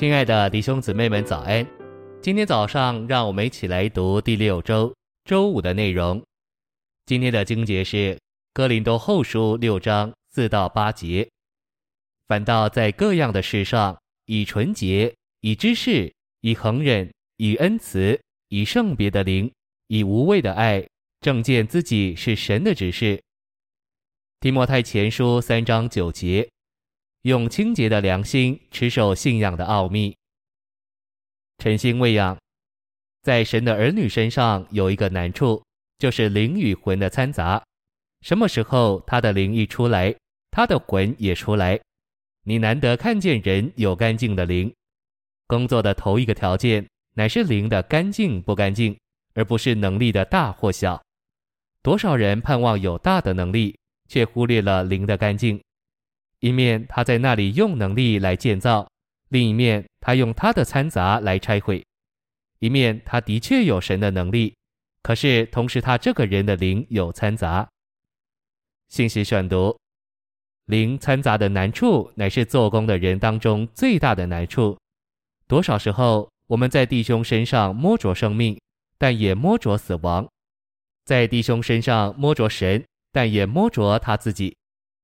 [0.00, 1.66] 亲爱的弟兄姊妹们，早安！
[2.22, 6.24] 今天早上，让我们一起来读第六周周五的内容。
[7.04, 8.14] 今天的经节是
[8.54, 11.28] 《哥林多后书》六章四到八节。
[12.26, 16.10] 反倒在各样的事上，以纯洁、以知识、
[16.40, 19.52] 以恒忍、以恩慈、以圣别的灵、
[19.88, 20.82] 以无畏的爱，
[21.20, 23.22] 正见自己是神的指示。
[24.40, 26.48] 提摩太前书三章九节。
[27.22, 30.16] 用清洁的良心持守信仰的奥秘。
[31.58, 32.38] 晨星喂养，
[33.22, 35.62] 在神的儿女身上有一个难处，
[35.98, 37.62] 就是灵与魂的掺杂。
[38.22, 40.14] 什么时候他的灵一出来，
[40.50, 41.78] 他的魂也出来。
[42.44, 44.72] 你难得看见人有干净的灵。
[45.46, 48.98] 工作的头一个条件，乃是灵的干净不干净，
[49.34, 51.02] 而不是能力的大或小。
[51.82, 53.78] 多少人盼望有大的能力，
[54.08, 55.60] 却忽略了灵的干净。
[56.40, 58.90] 一面他在那里用能力来建造，
[59.28, 61.84] 另一面他用他的掺杂来拆毁。
[62.58, 64.54] 一面他的确有神的能力，
[65.02, 67.68] 可是同时他这个人的灵有掺杂。
[68.88, 69.78] 信息选读：
[70.66, 74.76] 灵掺杂的难处，乃是做工的人当中最大的难处。
[75.46, 78.58] 多少时候我们在弟兄身上摸着生命，
[78.98, 80.26] 但也摸着死亡；
[81.04, 84.56] 在弟兄身上摸着神，但也摸着他自己。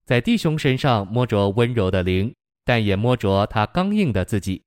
[0.07, 2.33] 在弟兄身上摸着温柔的灵，
[2.65, 4.63] 但也摸着他刚硬的自己。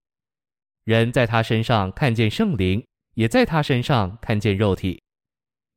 [0.84, 5.02] 人在他身上看见圣灵，也在他身上看见肉体。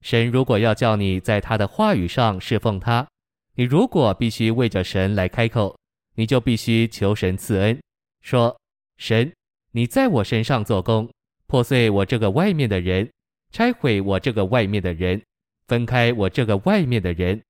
[0.00, 3.06] 神如果要叫你在他的话语上侍奉他，
[3.54, 5.78] 你如果必须为着神来开口，
[6.16, 7.80] 你就必须求神赐恩，
[8.20, 8.58] 说：
[8.96, 9.32] 神，
[9.70, 11.08] 你在我身上做工，
[11.46, 13.08] 破碎我这个外面的人，
[13.52, 15.22] 拆毁我这个外面的人，
[15.68, 17.40] 分开我这个外面的人。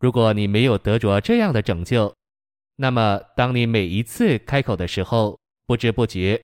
[0.00, 2.14] 如果你没有得着这样的拯救，
[2.76, 6.42] 那么当你每一次开口的时候，不知不觉，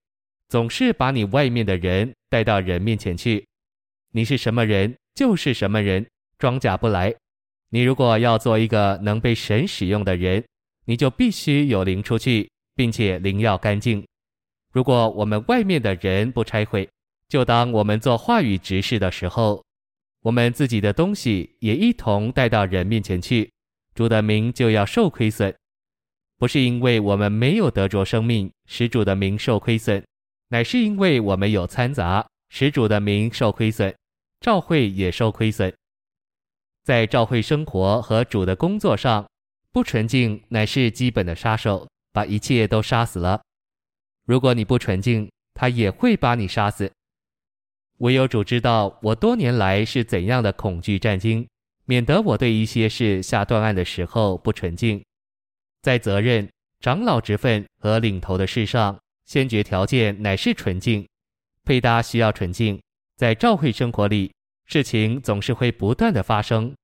[0.48, 3.44] 总是把你外面的人带到人面前去。
[4.12, 6.06] 你是什么人，就是什么人，
[6.38, 7.14] 装假不来。
[7.68, 10.44] 你如果要做一个能被神使用的人，
[10.84, 14.06] 你就必须有灵出去，并且灵要干净。
[14.72, 16.88] 如果我们外面的人不拆毁，
[17.28, 19.64] 就当我们做话语执事的时候。
[20.22, 23.50] 我们自己的东西也一同带到人面前去，
[23.94, 25.54] 主的名就要受亏损，
[26.36, 30.04] 不是因为我们没有得着生命，使主的名受亏损，
[30.48, 33.94] 乃是因为我们有掺杂，使主的名受亏损，
[34.40, 35.72] 教会也受亏损。
[36.84, 39.26] 在教会生活和主的工作上，
[39.72, 43.40] 不纯净乃是基本的杀手，把一切都杀死了。
[44.26, 46.90] 如果你不纯净，他也会把你杀死。
[48.00, 51.46] 唯有主知道我多年来是怎样的恐惧战兢，
[51.84, 55.02] 免得我对一些事下断案的时候不纯净。
[55.82, 56.48] 在责任、
[56.80, 61.06] 长老职分和领头的事上，先决条件乃是纯净。
[61.62, 62.80] 配搭需要纯净，
[63.16, 64.32] 在教会生活里，
[64.64, 66.74] 事情总是会不断的发生。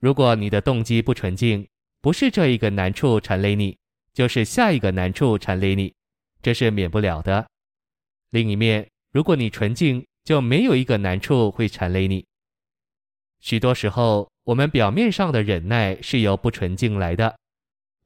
[0.00, 1.66] 如果你的动机不纯净，
[2.02, 3.74] 不是这一个难处缠累你，
[4.12, 5.94] 就是下一个难处缠累你，
[6.42, 7.46] 这是免不了的。
[8.30, 12.24] 另一面，如果你纯净，就没有一个难处会缠累你。
[13.40, 17.36] 许多时候，我们表面上的忍耐是由不纯净来的。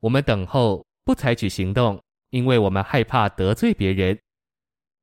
[0.01, 4.19] 我们等候，不采取行动，因为我们害怕得罪别人。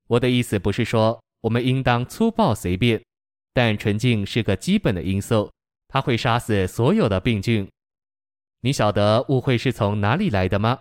[0.07, 3.03] 我的意思不是说我们应当粗暴随便，
[3.53, 5.51] 但纯净是个基本的因素，
[5.87, 7.69] 它会杀死所有的病菌。
[8.61, 10.79] 你晓得误会是从哪里来的吗？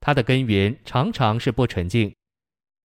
[0.00, 2.14] 它的根源常常是不纯净。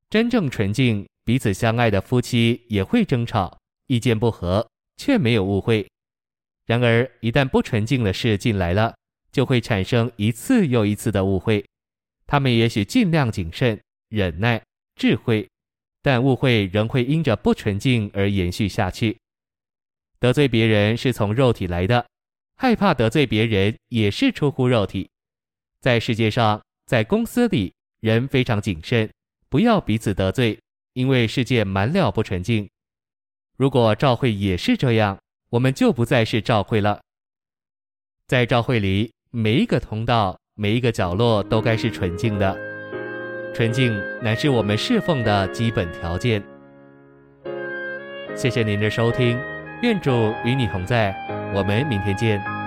[0.09, 1.07] 真正纯净。
[1.29, 4.67] 彼此相爱的夫妻也会争吵，意见不合，
[4.97, 5.87] 却没有误会。
[6.65, 8.95] 然而，一旦不纯净的事进来了，
[9.31, 11.63] 就会产生一次又一次的误会。
[12.25, 14.59] 他们也许尽量谨慎、忍耐、
[14.95, 15.47] 智慧，
[16.01, 19.15] 但误会仍会因着不纯净而延续下去。
[20.19, 22.03] 得罪别人是从肉体来的，
[22.55, 25.07] 害怕得罪别人也是出乎肉体。
[25.79, 29.07] 在世界上，在公司里，人非常谨慎，
[29.47, 30.59] 不要彼此得罪。
[30.99, 32.69] 因为世界满了不纯净，
[33.55, 35.17] 如果照会也是这样，
[35.51, 36.99] 我们就不再是照会了。
[38.27, 42.53] 在照会里，每一个通道、每一个角落都该是纯净的。
[43.53, 46.43] 纯净乃是我们侍奉的基本条件。
[48.35, 49.39] 谢谢您的收听，
[49.81, 50.11] 愿主
[50.43, 51.15] 与你同在，
[51.55, 52.58] 我们明天见。